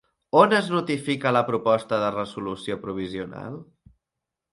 [0.43, 3.61] On es notifica la proposta de resolució provisional?